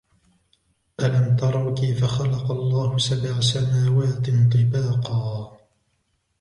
[0.99, 5.57] أَلَمْ تَرَوْا كَيْفَ خَلَقَ اللَّهُ سَبْعَ سَمَاوَاتٍ طِبَاقًا